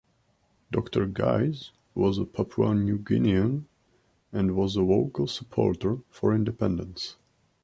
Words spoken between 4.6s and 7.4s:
a vocal supporter for independence.